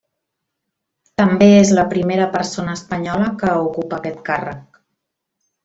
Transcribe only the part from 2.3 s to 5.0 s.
persona espanyola que ocupa aquest càrrec.